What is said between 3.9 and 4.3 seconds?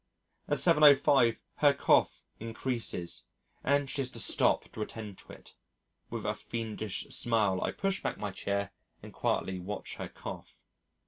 has to